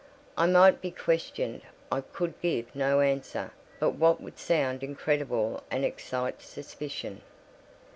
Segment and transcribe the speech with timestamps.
[0.35, 5.85] I might be questioned: I could give no answer but what would sound incredible and
[5.85, 7.21] excite suspicion.